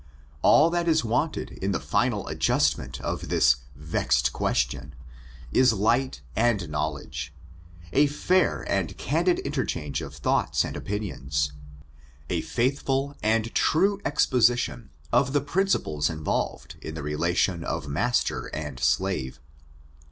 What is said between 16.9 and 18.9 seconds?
the relation of master and